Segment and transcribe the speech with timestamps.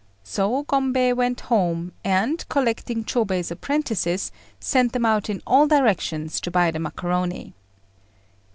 [0.23, 6.49] So Gombei went home, and, collecting Chôbei's apprentices, sent them out in all directions to
[6.49, 7.53] buy the macaroni.